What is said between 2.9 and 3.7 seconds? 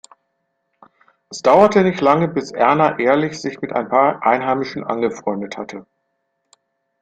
Ehrlich sich